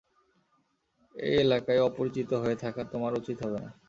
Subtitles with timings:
[1.15, 3.71] এই এলাকায় অপরিচিত হয়ে থাকা তোমার উচিৎ হবে না।